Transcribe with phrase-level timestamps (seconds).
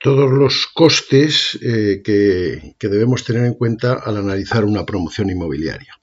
[0.00, 6.00] todos los costes eh, que, que debemos tener en cuenta al analizar una promoción inmobiliaria.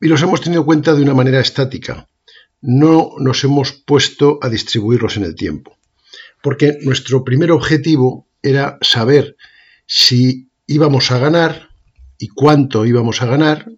[0.00, 2.08] Y los hemos tenido en cuenta de una manera estática.
[2.62, 5.76] No nos hemos puesto a distribuirlos en el tiempo.
[6.42, 9.36] Porque nuestro primer objetivo era saber
[9.86, 11.68] si íbamos a ganar
[12.18, 13.70] y cuánto íbamos a ganar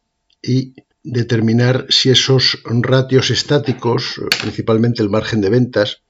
[0.42, 6.02] y determinar si esos ratios estáticos, principalmente el margen de ventas,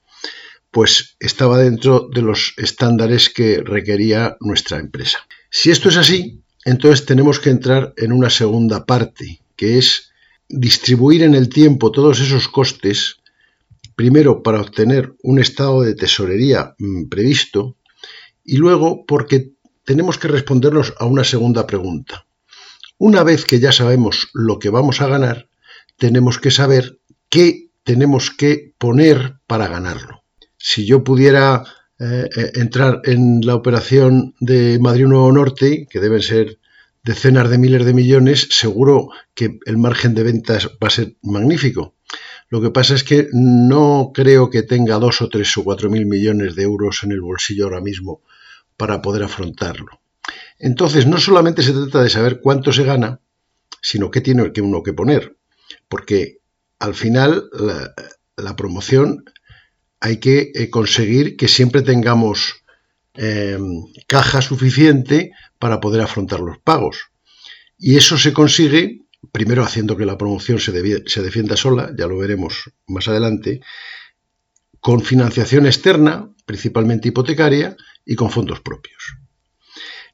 [0.71, 5.19] pues estaba dentro de los estándares que requería nuestra empresa.
[5.49, 10.11] Si esto es así, entonces tenemos que entrar en una segunda parte, que es
[10.47, 13.17] distribuir en el tiempo todos esos costes,
[13.95, 17.75] primero para obtener un estado de tesorería mm, previsto
[18.43, 19.53] y luego porque
[19.83, 22.25] tenemos que respondernos a una segunda pregunta.
[22.97, 25.49] Una vez que ya sabemos lo que vamos a ganar,
[25.97, 30.18] tenemos que saber qué tenemos que poner para ganarlo
[30.59, 31.63] si yo pudiera
[31.99, 36.59] eh, eh, entrar en la operación de Madrid Nuevo Norte, que deben ser
[37.03, 41.95] decenas de miles de millones, seguro que el margen de ventas va a ser magnífico.
[42.49, 46.05] Lo que pasa es que no creo que tenga dos o tres o cuatro mil
[46.05, 48.21] millones de euros en el bolsillo ahora mismo
[48.75, 50.01] para poder afrontarlo.
[50.57, 53.21] Entonces, no solamente se trata de saber cuánto se gana,
[53.81, 55.37] sino qué tiene uno que poner,
[55.87, 56.39] porque
[56.79, 57.93] al final la,
[58.35, 59.23] la promoción
[59.99, 62.63] hay que eh, conseguir que siempre tengamos
[63.15, 67.09] em, caja suficiente para poder afrontar los pagos.
[67.77, 69.01] Y eso se consigue,
[69.31, 70.71] primero haciendo que la promoción se,
[71.07, 73.61] se defienda sola, ya lo veremos más adelante,
[74.79, 77.75] con financiación externa, principalmente hipotecaria,
[78.05, 79.17] y con fondos propios.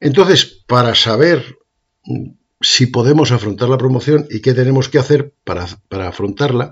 [0.02, 1.58] Entonces, para saber
[2.04, 6.72] mm, si podemos afrontar la promoción y qué tenemos que hacer para, para afrontarla,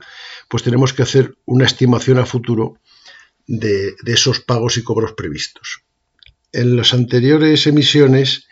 [0.49, 2.79] pues tenemos que hacer una estimación a futuro
[3.47, 5.83] de, esos pagos y cobros previstos.
[6.51, 8.47] En las anteriores emisiones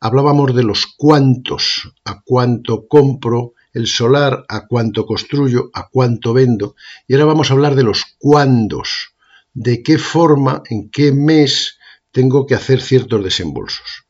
[0.00, 6.74] hablábamos de los cuántos, a cuánto compro el solar, a cuánto construyo, a cuánto vendo,
[7.06, 9.14] y ahora vamos a hablar de los cuándos,
[9.52, 11.78] de qué forma, en qué mes
[12.10, 14.06] tengo que hacer ciertos desembolsos.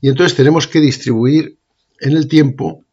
[0.00, 1.58] Y entonces tenemos que distribuir
[2.00, 2.84] en el tiempo,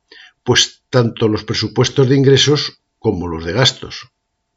[0.44, 4.09] pues tanto los presupuestos de ingresos como los de gastos.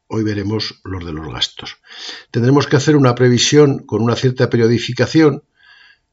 [0.09, 1.77] Hoy veremos los de los gastos.
[2.31, 5.43] Tendremos que hacer una previsión con una cierta periodificación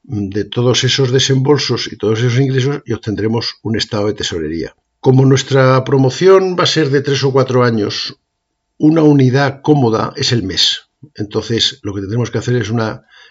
[0.04, 4.76] de todos esos desembolsos y todos esos ingresos y obtendremos un estado de tesorería.
[5.00, 8.18] Como nuestra promoción va a ser de tres o cuatro años,
[8.78, 10.90] una unidad cómoda es el mes.
[11.16, 12.82] Entonces, lo que tendremos que hacer es un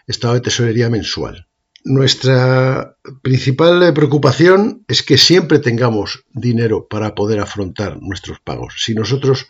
[0.07, 1.49] estado de tesorería mensual.
[1.85, 8.75] Nuestra principal preocupación es que siempre tengamos dinero para poder afrontar nuestros pagos.
[8.79, 9.49] Si nosotros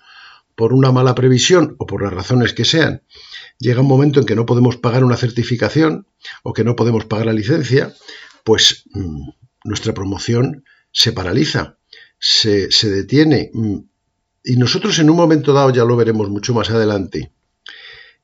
[0.54, 3.02] por una mala previsión o por las razones que sean,
[3.58, 6.06] llega un momento en que no podemos pagar una certificación
[6.42, 7.94] o que no podemos pagar la licencia,
[8.44, 9.30] pues mm,
[9.64, 11.78] nuestra promoción se paraliza,
[12.18, 13.50] se, detiene.
[13.52, 13.78] Mm,
[14.44, 17.32] y nosotros en un momento dado, ya lo veremos mucho más adelante,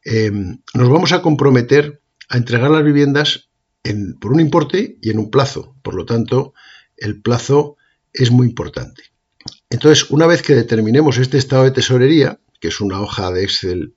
[0.04, 3.48] em, nos vamos a comprometer a entregar las viviendas
[4.20, 5.74] por un importe y en un plazo.
[5.82, 6.52] Por lo tanto,
[6.96, 7.76] el plazo
[8.12, 9.02] es muy importante.
[9.70, 13.94] Entonces, una vez que determinemos este estado de tesorería, que es una hoja de Excel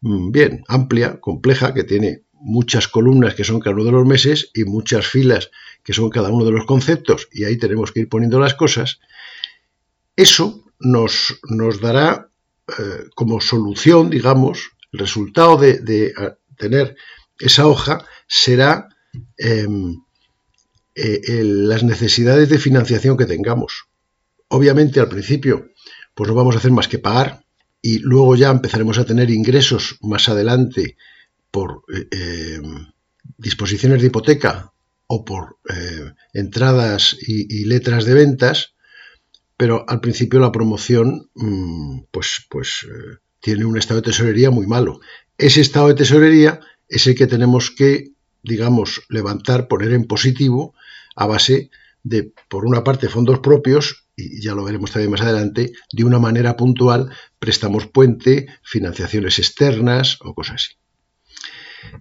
[0.00, 4.50] mm, bien amplia, compleja, que tiene muchas columnas que son cada uno de los meses
[4.54, 5.50] y muchas filas
[5.84, 9.00] que son cada uno de los conceptos, y ahí tenemos que ir poniendo las cosas,
[10.16, 11.38] eso nos,
[11.80, 12.30] dará
[12.68, 16.12] eh, como solución, digamos, el resultado de,
[16.56, 16.96] tener
[17.38, 18.88] esa hoja será
[19.36, 20.02] em,
[20.96, 23.88] eh, las necesidades de financiación que tengamos.
[24.48, 25.70] Obviamente al principio
[26.14, 27.44] pues no vamos a hacer más que pagar
[27.80, 30.96] y luego ya empezaremos a tener ingresos más adelante
[31.50, 32.60] por eh, eh,
[33.36, 34.72] disposiciones de hipoteca
[35.06, 38.74] o por eh, entradas y, letras de ventas,
[39.56, 42.86] pero al principio la promoción mm, pues, pues
[43.40, 45.00] tiene un estado de tesorería muy malo.
[45.38, 48.10] Ese estado de tesorería es el que tenemos que,
[48.42, 50.74] digamos, levantar, poner en positivo
[51.14, 51.70] a base
[52.02, 56.18] de, por una parte, fondos propios y ya lo veremos también más adelante, de una
[56.18, 60.74] manera puntual, préstamos puente, financiaciones externas o cosas así.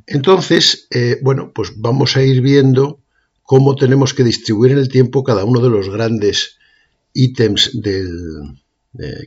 [0.08, 3.02] Entonces, eh, bueno, pues vamos a ir viendo
[3.44, 6.58] cómo tenemos que distribuir en el tiempo cada uno de los grandes
[7.14, 8.58] ítems del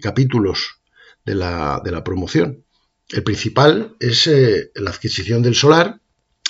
[0.00, 0.80] capítulos
[1.24, 2.64] de la, de la, promoción.
[3.08, 6.00] El principal es eh, la adquisición del solar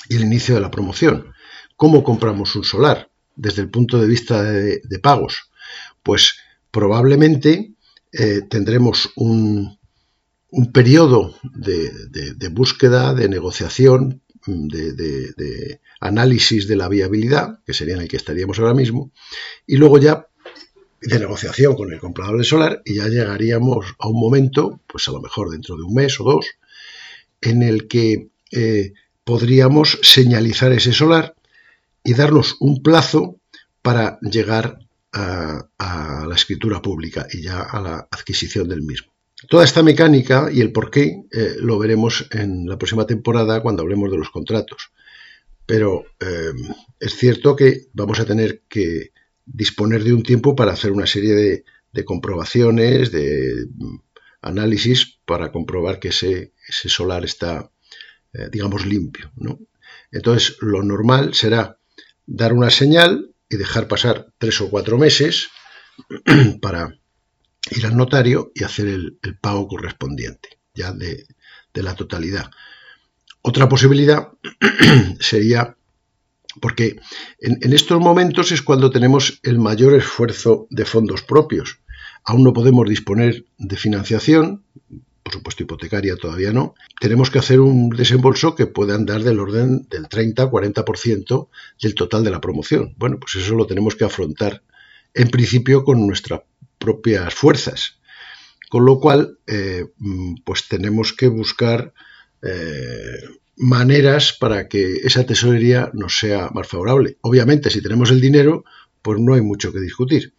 [0.09, 1.33] y el inicio de la promoción.
[1.77, 5.50] ¿Cómo compramos un solar desde el punto de vista de, pagos?
[6.03, 6.37] Pues
[6.71, 7.75] probablemente
[8.13, 9.79] eh, tendremos un,
[10.51, 18.09] un periodo de, búsqueda, de negociación, de, análisis de la viabilidad, que sería en el
[18.09, 19.13] que estaríamos ahora mismo,
[19.67, 20.27] y luego ya
[21.03, 25.13] de negociación con el comprador de solar, y ya llegaríamos a un momento, pues a
[25.13, 26.47] lo mejor dentro de un mes o dos,
[27.41, 28.93] en el que eh,
[29.25, 31.35] podríamos señalizar ese solar
[32.03, 33.37] y darnos un plazo
[33.83, 34.79] para llegar
[35.13, 39.11] a la escritura pública y ya a la adquisición del mismo.
[39.49, 44.11] Toda esta mecánica y el porqué eh, lo veremos en la próxima temporada cuando hablemos
[44.11, 44.93] de los contratos.
[45.65, 46.53] Pero eh,
[46.99, 49.13] es cierto que vamos a tener que
[49.47, 53.97] disponer de un tiempo para hacer una serie de, comprobaciones, de mm,
[54.43, 57.71] análisis para comprobar que ese, solar está,
[58.35, 59.33] eh, digamos, limpio.
[60.13, 61.79] Entonces, lo normal será
[62.27, 65.49] dar una señal y dejar pasar tres o cuatro meses
[66.63, 66.95] para
[67.71, 71.27] ir al notario y hacer el, pago correspondiente, ya de,
[71.75, 72.51] la totalidad.
[73.43, 74.29] Otra posibilidad
[75.21, 75.77] sería,
[76.61, 77.01] porque
[77.41, 81.81] en, estos momentos es cuando tenemos el mayor esfuerzo de fondos propios.
[82.25, 84.65] Aún no podemos disponer de financiación,
[85.31, 86.75] por supuesto hipotecaria todavía no.
[87.01, 91.49] Tenemos que hacer un desembolso que puede andar del orden del 30-40%
[91.81, 92.95] del total de la promoción.
[92.99, 94.63] Bueno, pues eso lo tenemos que afrontar
[95.15, 96.43] en principio con nuestra
[96.79, 97.99] propias fuerzas.
[98.69, 99.87] Con lo cual, eh,
[100.45, 101.93] pues tenemos que buscar
[102.43, 103.21] eh,
[103.57, 107.19] maneras para que esa tesorería nos sea más favorable.
[107.21, 108.65] Obviamente, si tenemos el dinero,
[109.03, 110.35] pues no hay mucho que discutir.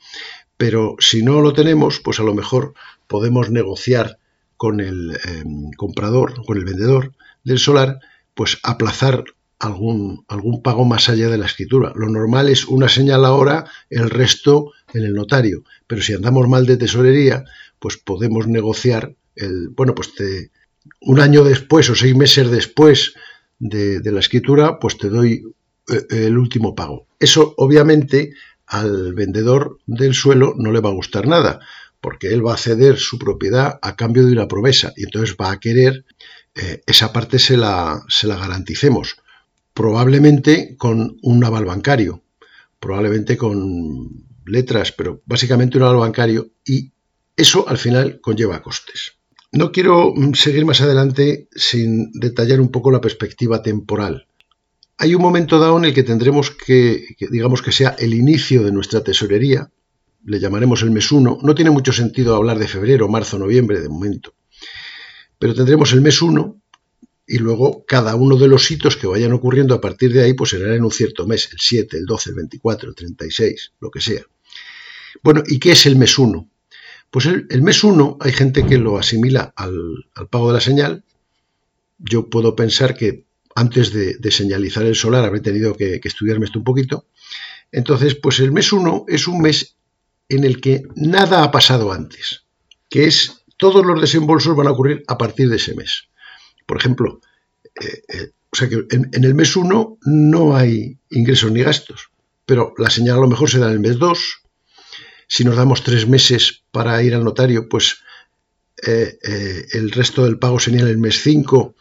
[0.57, 2.73] Pero si no lo tenemos, pues a lo mejor
[3.07, 4.17] podemos negociar
[4.61, 7.13] con el em, comprador, con el vendedor
[7.43, 7.99] del solar,
[8.35, 9.23] pues aplazar
[9.57, 11.93] algún, algún pago más allá de la escritura.
[11.95, 15.63] Lo normal es una señal ahora, el resto en el notario.
[15.87, 17.43] Pero si andamos mal de tesorería,
[17.79, 20.13] pues podemos negociar el, bueno, pues
[20.99, 23.15] un año después o seis meses después
[23.57, 25.41] de, la escritura, pues te doy
[25.89, 27.07] eh, el último pago.
[27.19, 28.35] Eso obviamente
[28.67, 31.61] al vendedor del suelo no le va a gustar nada,
[32.01, 35.51] porque él va a ceder su propiedad a cambio de una promesa y entonces va
[35.51, 36.03] a querer
[36.55, 39.15] eh, esa parte se la, se la garanticemos
[39.73, 42.23] probablemente con un aval bancario,
[42.79, 46.91] probablemente con letras, pero básicamente un aval bancario y
[47.37, 49.13] eso al final conlleva costes.
[49.51, 54.27] No quiero mm, seguir más adelante sin detallar un poco la perspectiva temporal.
[54.97, 58.71] Hay un momento dado en el que tendremos que, digamos que sea el inicio de
[58.71, 59.71] nuestra tesorería,
[60.25, 63.89] le llamaremos el mes 1, no tiene mucho sentido hablar de febrero, marzo, noviembre de
[63.89, 64.33] momento,
[65.39, 66.61] pero tendremos el mes 1
[67.27, 70.53] y luego cada uno de los hitos que vayan ocurriendo a partir de ahí, pues
[70.53, 74.21] en un cierto mes, el 7, el 12, el 24, el 36, lo que sea.
[75.23, 76.49] Bueno, ¿y qué es el mes 1?
[77.09, 81.03] Pues el, mes 1 hay gente que lo asimila al, pago de la señal.
[81.99, 83.25] Yo puedo pensar que
[83.55, 87.05] antes de, señalizar el solar habré tenido que, que, estudiarme esto un poquito.
[87.71, 89.77] Entonces, pues el mes 1 es un mes
[90.35, 92.45] en el que nada ha pasado antes,
[92.89, 96.09] que es todos los desembolsos van a ocurrir a partir de ese mes.
[96.65, 97.19] Por ejemplo,
[97.79, 102.09] eh, eh, o sea que en, el mes 1 no hay ingresos ni gastos,
[102.45, 104.41] pero la señal a lo mejor se da en el mes 2.
[105.27, 108.01] Si nos damos tres meses para ir al notario, pues
[108.85, 109.17] eh,
[109.73, 111.75] el resto del pago sería en el mes 5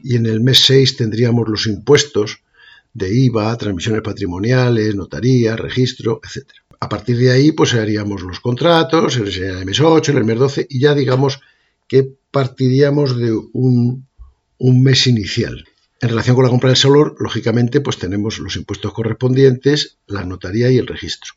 [0.00, 2.42] y en el mes 6 tendríamos los impuestos
[2.94, 6.61] de IVA, transmisiones patrimoniales, notaría, registro, etc.
[6.82, 10.66] A partir de ahí, pues haríamos los contratos, el mes 8, en el mes 12
[10.68, 11.38] y ya digamos
[11.86, 14.04] que partiríamos de un
[14.58, 15.64] mes inicial.
[16.00, 20.72] En relación con la compra del solar, lógicamente, pues tenemos los impuestos correspondientes, la notaría
[20.72, 21.34] y el registro.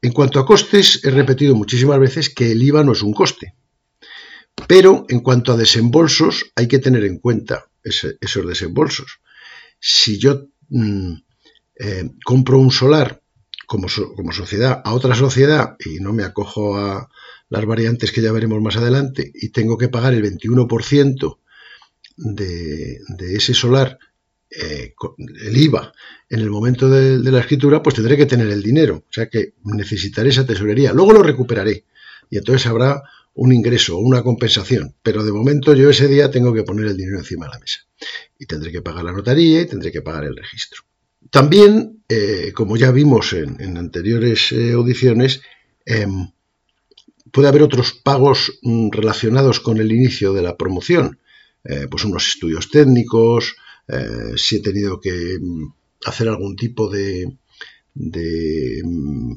[0.00, 3.54] En cuanto a costes, he repetido muchísimas veces que el IVA no es un coste.
[4.68, 9.18] Pero en cuanto a desembolsos, hay que tener en cuenta esos desembolsos.
[9.80, 11.14] Si yo mm,
[11.80, 13.20] eh, compro un solar
[13.68, 17.08] como, como, sociedad a otra sociedad y no me acojo a
[17.50, 21.38] las variantes que ya veremos más adelante y tengo que pagar el 21%
[22.16, 22.98] de,
[23.36, 23.98] ese solar,
[24.50, 24.94] eh,
[25.44, 25.92] el IVA,
[26.30, 29.04] en el momento de, la escritura, pues tendré que tener el dinero.
[29.08, 30.92] O sea que necesitaré esa tesorería.
[30.94, 31.84] Luego lo recuperaré.
[32.30, 33.02] Y entonces habrá
[33.34, 36.96] un ingreso o una compensación, pero de momento yo ese día tengo que poner el
[36.96, 37.80] dinero encima de la mesa
[38.38, 40.82] y tendré que pagar la notaría y tendré que pagar el registro.
[41.30, 45.42] También, eh, como ya vimos en, anteriores eh, audiciones,
[45.84, 46.30] em,
[47.30, 51.18] puede haber otros pagos mm, relacionados con el inicio de la promoción,
[51.64, 53.56] eh, pues unos estudios técnicos,
[54.36, 55.72] si he tenido que mm,
[56.04, 57.38] hacer algún tipo de,
[57.94, 59.34] de mm,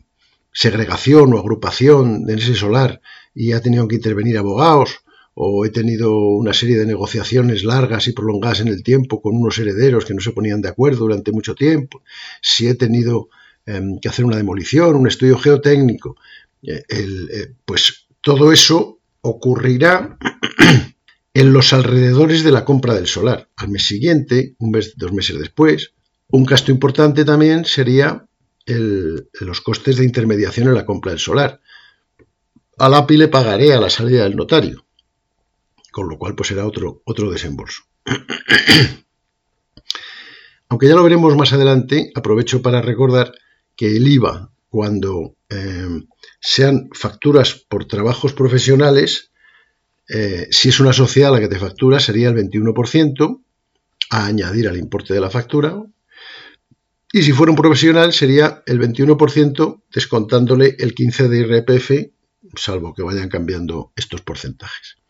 [0.52, 3.02] segregación o agrupación en ese solar
[3.34, 5.02] y ha tenido que intervenir abogados,
[5.34, 9.58] o he tenido una serie de negociaciones largas y prolongadas en el tiempo con unos
[9.60, 12.04] herederos que no se ponían de acuerdo durante mucho tiempo,
[12.42, 13.30] si he tenido
[13.66, 16.18] em, que hacer una demolición, un estudio geotécnico,
[16.64, 20.18] eh, eh, pues todo eso ocurrirá
[21.34, 23.48] en los alrededores de la compra del solar.
[23.56, 25.94] Al mes siguiente, un mes, dos meses después,
[26.30, 28.26] un gasto importante también sería
[28.68, 31.60] los costes de intermediación en la compra del solar.
[32.78, 34.86] Al API le pagaré a la salida del notario
[35.92, 37.84] con lo cual pues será otro, otro desembolso.
[40.70, 43.34] Aunque ya lo veremos más adelante, aprovecho para recordar
[43.76, 46.06] que el IVA, cuando eh,
[46.40, 49.32] sean facturas por trabajos profesionales,
[50.08, 53.42] eh, si es una sociedad la que te factura, sería el 21%
[54.12, 55.84] a añadir al importe de la factura.
[57.12, 61.92] Y si fuera un profesional, sería el 21% descontándole el 15% de IRPF,
[62.56, 65.01] salvo que vayan cambiando estos porcentajes.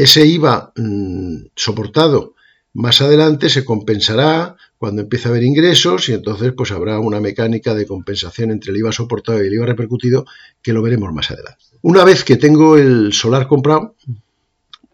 [0.00, 2.34] Ese IVA mm, soportado
[2.72, 7.74] más adelante se compensará cuando empiece a haber ingresos y entonces pues habrá una mecánica
[7.74, 10.24] de compensación entre el IVA soportado y el IVA repercutido
[10.62, 11.62] que lo veremos más adelante.
[11.82, 13.94] Una vez que tengo el solar comprado,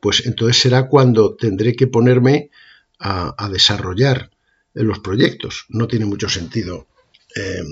[0.01, 2.51] pues entonces será cuando tendré que ponerme
[2.99, 4.33] a, desarrollar
[4.75, 5.67] los proyectos.
[5.69, 6.89] No tiene mucho sentido
[7.37, 7.63] eh,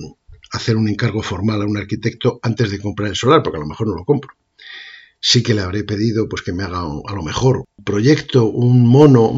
[0.53, 3.67] hacer un encargo formal a un arquitecto antes de comprar el solar, porque a lo
[3.67, 4.37] mejor no lo compro
[5.27, 8.87] sí que le habré pedido pues que me haga a lo mejor un proyecto, un
[8.87, 9.33] mono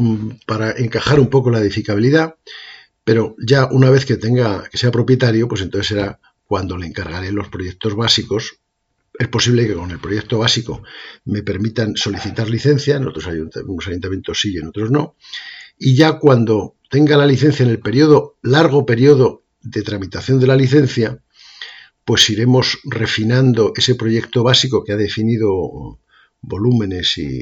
[0.45, 2.35] para encajar un poco la edificabilidad,
[3.05, 7.31] pero ya una vez que tenga que sea propietario, pues entonces será cuando le encargaré
[7.31, 8.59] los proyectos básicos.
[9.17, 10.83] Es posible que con el proyecto básico
[11.23, 15.15] me permitan solicitar licencia, en otros ayuntamientos sí y en otros no,
[15.79, 20.57] y ya cuando tenga la licencia en el periodo, largo periodo de tramitación de la
[20.57, 21.21] licencia,
[22.07, 25.99] pues iremos refinando ese proyecto básico que ha definido
[26.39, 27.41] volúmenes y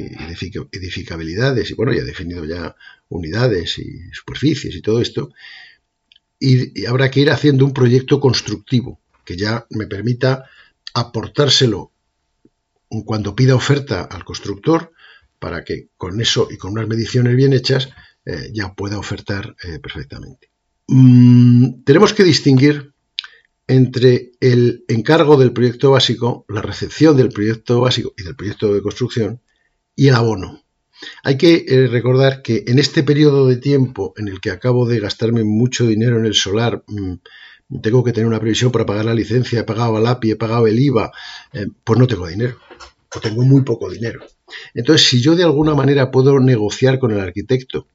[0.71, 2.75] edificabilidades y bueno, ya ha definido ya
[3.09, 5.29] unidades y superficies y todo esto.
[6.39, 10.45] Y, habrá que ir haciendo un proyecto constructivo que ya me permita
[10.95, 11.91] aportárselo
[13.05, 14.93] cuando pida oferta al constructor
[15.37, 17.89] para que con eso y con unas mediciones bien hechas
[18.25, 20.49] eh, ya pueda ofertar eh, perfectamente.
[20.87, 22.94] Mm, tenemos que distinguir
[23.67, 28.81] entre el encargo del proyecto básico, la recepción del proyecto básico y del proyecto de
[28.81, 29.41] construcción
[29.95, 30.63] y el abono.
[31.23, 34.99] Hay que eh, recordar que en este periodo de tiempo en el que acabo de
[34.99, 37.15] gastarme mucho dinero en el solar, mm,
[37.81, 40.67] tengo que tener una previsión para pagar la licencia, he pagado el API, he pagado
[40.67, 41.11] el IVA,
[41.53, 42.57] eh, pues no tengo dinero,
[43.13, 44.23] o tengo muy poco dinero.
[44.73, 47.87] Entonces, si yo de alguna manera puedo negociar con el arquitecto,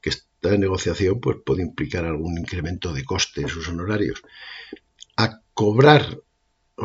[0.00, 4.22] que esta negociación pues, puede implicar algún incremento de coste en sus honorarios,
[5.18, 6.20] a cobrar,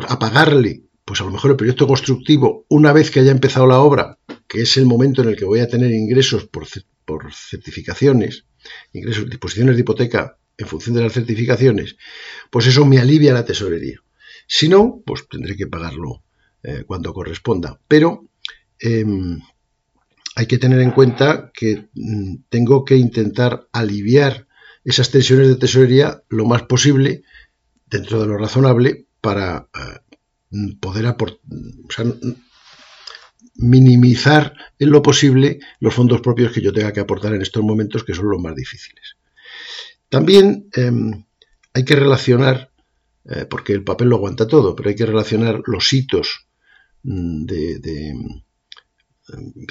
[0.09, 3.79] a pagarle, pues a lo mejor el proyecto constructivo una vez que haya empezado la
[3.79, 6.65] obra, que es el momento en el que voy a tener ingresos por,
[7.31, 8.45] certificaciones,
[8.91, 11.95] ingresos, disposiciones de hipoteca en función de las certificaciones,
[12.49, 13.99] pues eso me alivia la tesorería.
[14.47, 16.23] Si no, pues tendré que pagarlo
[16.63, 17.79] eh, cuando corresponda.
[17.87, 18.29] Pero
[18.79, 19.39] em,
[20.35, 24.47] hay que tener en cuenta que mm, tengo que intentar aliviar
[24.83, 27.23] esas tensiones de tesorería lo más posible
[27.93, 30.00] dentro de lo razonable para eh,
[30.81, 31.15] poder
[33.55, 38.03] minimizar en lo posible los fondos propios que yo tenga que aportar en estos momentos
[38.03, 39.15] que son los más difíciles.
[40.09, 41.25] También em,
[41.73, 42.71] hay que relacionar,
[43.25, 46.47] eh, porque el papel lo aguanta todo, pero hay que relacionar los hitos
[47.03, 48.41] mm, em,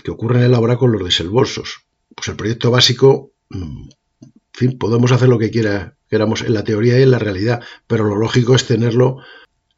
[0.03, 1.87] que ocurren en la obra con los desembolsos.
[2.15, 3.89] Pues el proyecto básico, mm,
[4.55, 7.63] en fin, podemos hacer lo que quiera éramos en la teoría y en la realidad,
[7.87, 9.19] pero lo lógico es tenerlo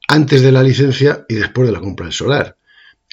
[0.09, 2.59] antes de la licencia y después de la compra del solar.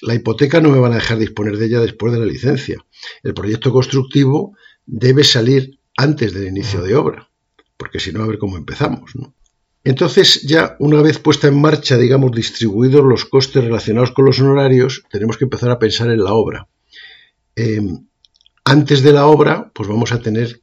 [0.01, 2.83] La hipoteca no me van a dejar disponer de ella después de la licencia.
[3.21, 7.29] El proyecto constructivo debe salir antes del inicio de obra,
[7.77, 9.11] porque si no, a ver cómo empezamos.
[9.83, 15.03] Entonces, ya una vez puesta en marcha, digamos, distribuidos los costes relacionados con los honorarios,
[15.11, 16.67] tenemos que empezar a pensar en la obra.
[17.55, 18.07] Em,
[18.63, 20.61] antes de la obra, pues vamos a tener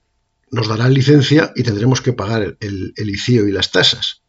[0.50, 4.22] nos darán licencia y tendremos que pagar el, el ICIO y las tasas.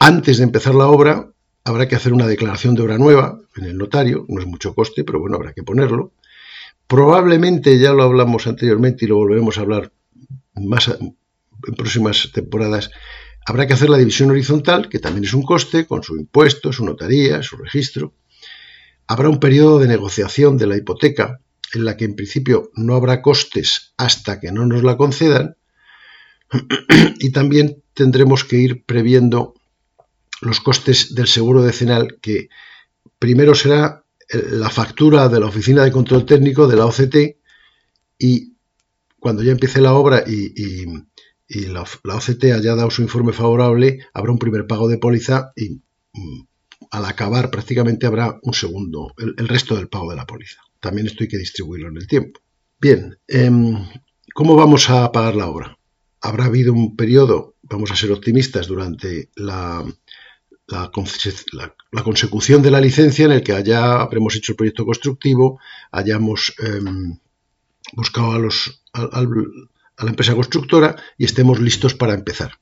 [0.00, 1.30] Antes de empezar la obra,
[1.64, 5.04] habrá que hacer una declaración de obra nueva en el notario, no es mucho coste,
[5.04, 6.12] pero bueno, habrá que ponerlo.
[6.86, 9.92] Probablemente, ya lo hablamos anteriormente y lo volveremos a hablar
[10.54, 11.16] más en
[11.74, 12.90] próximas temporadas,
[13.46, 16.84] habrá que hacer la división horizontal, que también es un coste, con su impuesto, su
[16.84, 18.12] notaría, su registro.
[19.06, 21.40] Habrá un periodo de negociación de la hipoteca,
[21.74, 25.56] en la que en principio no habrá costes hasta que no nos la concedan.
[27.18, 29.54] Y también tendremos que ir previendo
[30.40, 32.48] los costes del seguro decenal, que
[33.18, 37.16] primero será la factura de la Oficina de Control Técnico de la OCT
[38.18, 38.54] y
[39.18, 40.84] cuando ya empiece la obra y,
[41.66, 45.80] la, OCT haya dado su informe favorable, habrá un primer pago de póliza y
[46.12, 46.46] mm,
[46.90, 50.60] al acabar prácticamente habrá un segundo, el, resto del pago de la póliza.
[50.84, 52.40] También esto hay que distribuirlo en el tiempo.
[52.78, 53.74] Bien, em,
[54.34, 55.78] ¿cómo vamos a pagar la obra?
[56.20, 59.82] Habrá habido un periodo, vamos a ser optimistas, durante la,
[60.66, 65.58] la, consecución de la licencia en el que allá habremos hecho el proyecto constructivo,
[65.90, 67.18] hayamos em,
[67.94, 72.58] buscado a, los, a, la empresa constructora y estemos listos para empezar.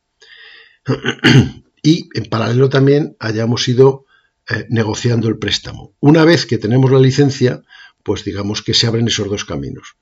[1.83, 4.05] y en paralelo también hayamos ido
[4.49, 5.97] eh, negociando el préstamo.
[5.99, 7.65] Una vez que tenemos la licencia,
[8.03, 9.97] pues digamos que se abren esos dos caminos.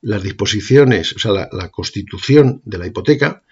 [0.00, 3.42] Las disposiciones, o sea, la, constitución de la hipoteca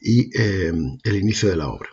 [0.00, 1.90] y em, el inicio de la obra.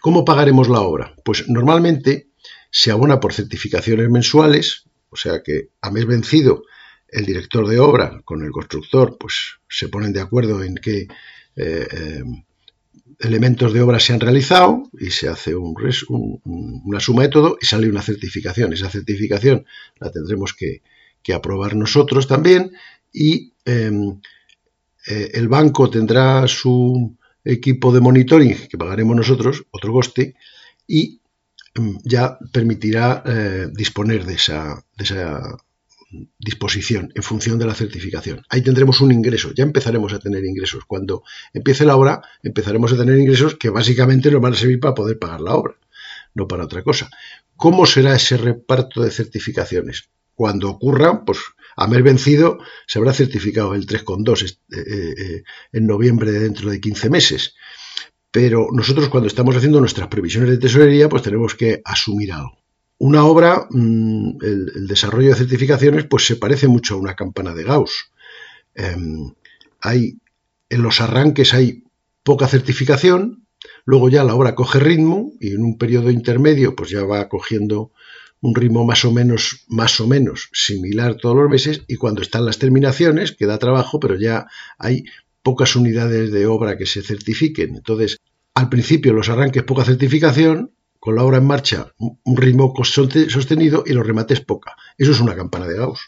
[0.00, 1.14] ¿Cómo pagaremos la obra?
[1.24, 2.28] Pues normalmente
[2.70, 6.64] se abona por certificaciones mensuales, o sea que a mes vencido
[7.08, 11.08] el director de obra con el constructor pues se ponen de acuerdo en qué
[11.56, 12.22] eh, eh,
[13.20, 15.74] elementos de obra se han realizado y se hace un,
[16.84, 18.72] una suma de todo y sale una certificación.
[18.72, 19.66] Esa certificación
[19.98, 20.82] la tendremos que,
[21.32, 22.72] aprobar nosotros también
[23.12, 24.20] y em,
[25.06, 30.34] eh, el banco tendrá su equipo de monitoring que pagaremos nosotros, otro coste,
[30.88, 31.20] y
[31.76, 35.56] mm, ya permitirá eh, disponer de esa, de esa
[36.38, 38.42] disposición en función de la certificación.
[38.48, 40.84] Ahí tendremos un ingreso, ya empezaremos a tener ingresos.
[40.84, 44.94] Cuando empiece la obra, empezaremos a tener ingresos que básicamente nos van a servir para
[44.94, 45.76] poder pagar la obra,
[46.34, 47.10] no para otra cosa.
[47.56, 50.10] ¿Cómo será ese reparto de certificaciones?
[50.34, 51.38] Cuando ocurra, pues
[51.76, 55.42] a mes vencido se habrá certificado el 3,2 eh, eh, eh,
[55.72, 57.54] en noviembre de dentro de 15 meses.
[58.30, 62.59] Pero nosotros cuando estamos haciendo nuestras previsiones de tesorería, pues tenemos que asumir algo.
[63.00, 67.64] Una obra, mm, el, desarrollo de certificaciones, pues se parece mucho a una campana de
[67.64, 68.10] Gauss.
[68.74, 69.32] Em,
[69.80, 70.18] hay,
[70.68, 71.84] en los arranques hay
[72.22, 73.46] poca certificación,
[73.86, 77.90] luego ya la obra coge ritmo y en un periodo intermedio pues ya va cogiendo
[78.42, 82.44] un ritmo más o menos, más o menos similar todos los meses y cuando están
[82.44, 84.46] las terminaciones queda trabajo, pero ya
[84.78, 85.04] hay
[85.42, 87.76] pocas unidades de obra que se certifiquen.
[87.76, 88.18] Entonces,
[88.54, 93.92] al principio los arranques poca certificación, con la obra en marcha un ritmo sostenido y
[93.94, 94.76] los remates poca.
[94.98, 96.00] Eso es una campana de Gauss.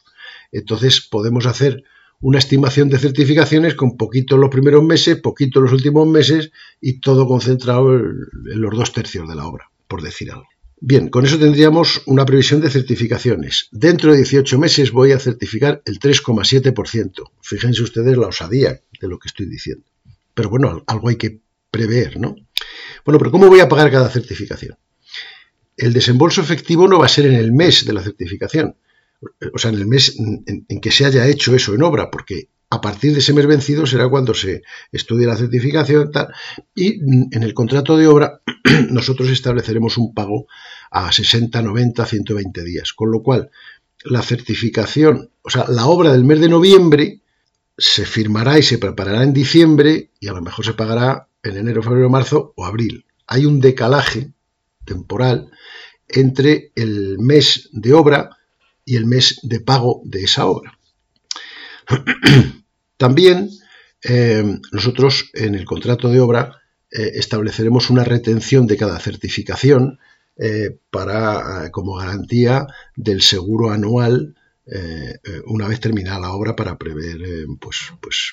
[0.53, 1.83] Entonces podemos hacer
[2.21, 6.53] una estimación de certificaciones con poquito en los primeros meses, poquito en los últimos meses
[6.81, 10.47] y todo concentrado en los dos tercios de la obra, por decir algo.
[10.85, 13.69] Bien, con eso tendríamos una previsión de certificaciones.
[13.71, 17.31] Dentro de 18 meses voy a certificar el 3,7%.
[17.41, 19.85] Fíjense ustedes la osadía de lo que estoy diciendo.
[20.35, 22.35] Pero bueno, algo hay que prever, ¿no?
[23.05, 24.77] Bueno, pero ¿cómo voy a pagar cada certificación?
[25.77, 28.77] El desembolso efectivo no va a ser en el mes de la certificación,
[29.53, 32.81] o sea, en el mes en, que se haya hecho eso en obra, porque a
[32.81, 36.29] partir de ese mes vencido será cuando se estudie la certificación tal,
[36.75, 37.01] y
[37.35, 38.41] en el contrato de obra
[38.91, 40.47] nosotros estableceremos un pago
[40.91, 43.51] a 60, 90, 120 días, con lo cual
[44.05, 47.21] la certificación, o sea, la obra del mes de noviembre
[47.77, 51.83] se firmará y se preparará en diciembre y a lo mejor se pagará en enero,
[51.83, 53.05] febrero, marzo o abril.
[53.27, 54.33] Hay un decalaje
[54.85, 55.51] temporal
[56.09, 58.37] entre el mes de obra
[58.85, 60.79] y el mes de pago de esa obra.
[62.97, 63.51] También
[64.03, 69.99] eh, nosotros en el contrato de obra eh, estableceremos una retención de cada certificación
[70.37, 74.37] eh, para, como garantía del seguro anual
[75.47, 77.19] una vez terminada la obra para prever
[77.61, 78.33] pues, pues,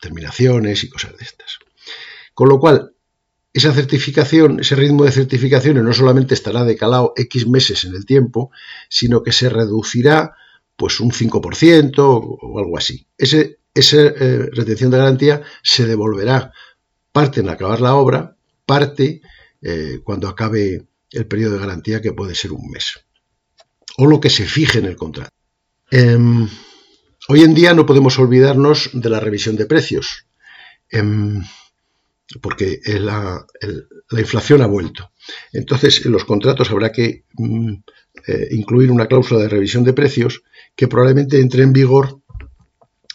[0.00, 1.58] terminaciones y cosas de estas.
[2.34, 2.92] Con lo cual,
[3.52, 8.50] esa certificación, ese ritmo de certificaciones no solamente estará decalado X meses en el tiempo,
[8.88, 10.34] sino que se reducirá
[10.76, 13.06] pues un 5% o algo así.
[13.16, 16.52] Ese esa eh, retención de garantía se devolverá
[17.12, 19.20] parte en acabar la obra, parte
[19.60, 23.04] eh, cuando acabe el periodo de garantía que puede ser un mes
[23.96, 25.30] o lo que se fije en el contrato.
[25.90, 26.48] Em,
[27.28, 30.26] hoy en día no podemos olvidarnos de la revisión de precios.
[32.32, 33.46] Em, porque la,
[34.12, 35.10] inflación ha vuelto.
[35.52, 37.72] Entonces, en los contratos habrá que mm,
[38.26, 40.42] eh, incluir una cláusula de revisión de precios
[40.74, 42.20] que probablemente entre en vigor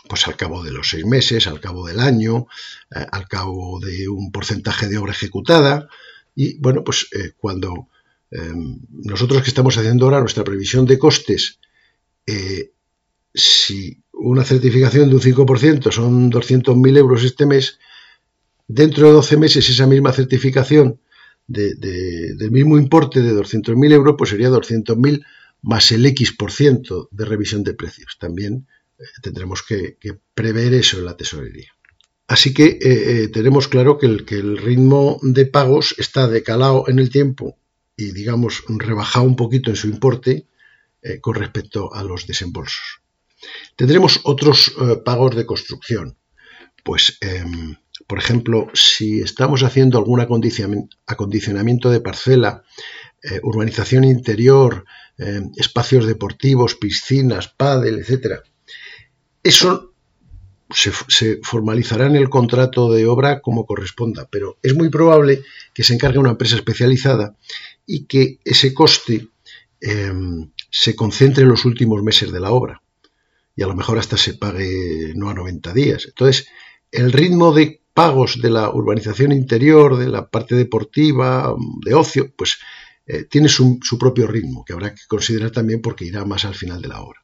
[0.07, 2.47] pues al cabo de los seis meses, al cabo del año,
[2.95, 5.87] eh, al cabo de un porcentaje de obra ejecutada.
[6.35, 7.87] Y bueno, pues eh, cuando
[8.91, 11.59] nosotros que estamos haciendo ahora nuestra previsión de costes,
[13.33, 17.79] si una certificación de un 5% son 200.000 euros este mes,
[18.69, 21.01] dentro de 12 meses esa misma certificación
[21.47, 25.25] del mismo importe de 200.000 euros, pues sería 200.000
[25.63, 28.17] más el X por ciento de revisión de precios.
[28.19, 28.67] También
[28.99, 29.97] eh, tendremos que,
[30.35, 31.73] prever eso en la tesorería.
[32.27, 36.83] Así que eh, eh, tenemos claro que el, que el, ritmo de pagos está decalado
[36.87, 37.57] en el tiempo
[37.97, 40.45] y, digamos, rebajado un poquito en su importe
[41.21, 43.01] con respecto a los desembolsos.
[43.77, 46.17] Tendremos otros pagos de construcción.
[46.83, 52.63] Pues em, por ejemplo, si estamos haciendo algún acondicionamiento de parcela,
[53.21, 54.85] eh, urbanización interior,
[55.17, 58.41] eh, espacios deportivos, piscinas, pádel, etc.
[59.43, 59.93] Eso
[60.69, 65.41] se, se, formalizará en el contrato de obra como corresponda, pero es muy probable
[65.73, 67.35] que se encargue una empresa especializada
[67.85, 69.27] y que ese coste
[69.81, 72.81] em, se concentre en los últimos meses de la obra
[73.55, 76.05] y a lo mejor hasta se pague no a 90 días.
[76.05, 76.47] Entonces,
[76.91, 81.53] el ritmo de pagos de la urbanización interior, de la parte deportiva,
[81.85, 82.57] de ocio, pues
[83.05, 86.81] eh, tiene su, propio ritmo, que habrá que considerar también porque irá más al final
[86.81, 87.21] de la obra.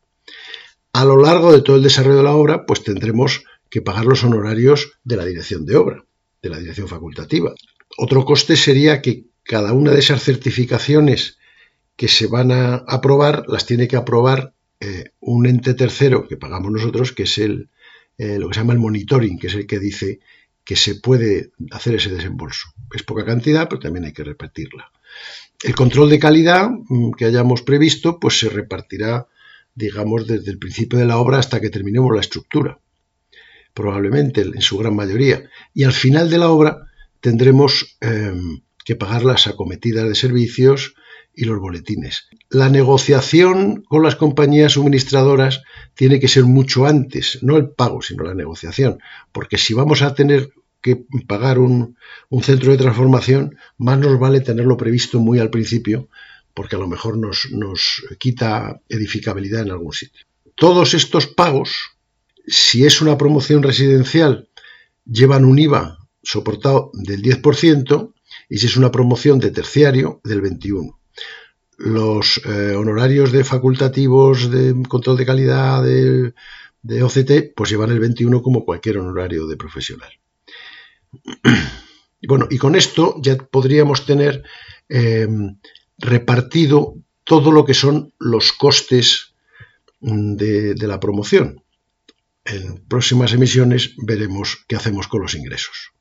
[0.91, 4.25] A lo largo de todo el desarrollo de la obra, pues tendremos que pagar los
[4.25, 6.03] honorarios de la dirección de obra,
[6.41, 7.53] de la dirección facultativa.
[7.97, 11.37] Otro coste sería que cada una de esas certificaciones
[11.95, 16.69] que se van a aprobar las tiene que aprobar eh, un ente tercero que pagamos
[16.69, 17.69] nosotros, que es el,
[18.17, 20.19] eh, lo que se llama el monitoring, que es el que dice
[20.65, 22.67] que se puede hacer ese desembolso.
[22.93, 24.91] Es poca cantidad, pero también hay que repartirla.
[25.63, 29.27] El control de calidad mm, que hayamos previsto, pues se repartirá,
[29.75, 32.79] digamos, desde el principio de la obra hasta que terminemos la estructura,
[33.73, 35.49] probablemente en su gran mayoría.
[35.73, 36.87] Y al final de la obra
[37.21, 40.95] tendremos em, que pagar las acometidas de servicios
[41.35, 42.27] y los boletines.
[42.49, 48.23] La negociación con las compañías suministradoras tiene que ser mucho antes, no el pago, sino
[48.23, 48.99] la negociación,
[49.31, 51.97] porque si vamos a tener que pagar un,
[52.41, 56.09] centro de transformación, más nos vale tenerlo previsto muy al principio,
[56.53, 60.25] porque a lo mejor nos, nos quita edificabilidad en algún sitio.
[60.53, 61.97] Todos estos pagos,
[62.47, 64.47] si es una promoción residencial,
[65.05, 68.13] llevan un IVA soportado del 10%
[68.49, 70.95] y si es una promoción de terciario, del 21%
[71.77, 76.33] los eh, honorarios de facultativos de control de calidad de,
[77.03, 80.11] OCT, pues llevan el 21 como cualquier honorario de profesional.
[82.27, 84.41] Bueno, y con esto ya podríamos tener
[84.89, 85.59] em,
[85.99, 89.35] repartido todo lo que son los costes
[89.99, 91.61] mm, de la promoción.
[92.45, 95.94] En próximas emisiones veremos qué hacemos con los ingresos.